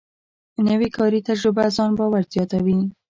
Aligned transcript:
نوې 0.69 0.89
کاري 0.97 1.19
تجربه 1.27 1.65
ځان 1.75 1.91
باور 1.99 2.23
زیاتوي 2.33 2.77